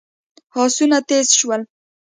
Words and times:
آسونه 0.61 0.97
تېز 1.07 1.27
شول. 1.39 1.61